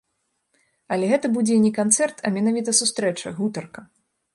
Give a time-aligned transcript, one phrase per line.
[0.95, 3.91] Але гэта будзе і не канцэрт, а менавіта сустрэча, гутарка.